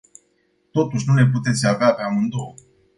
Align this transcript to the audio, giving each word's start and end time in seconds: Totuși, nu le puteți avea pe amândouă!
Totuși, 0.71 1.05
nu 1.09 1.13
le 1.15 1.27
puteți 1.33 1.67
avea 1.67 1.93
pe 1.93 2.01
amândouă! 2.01 2.53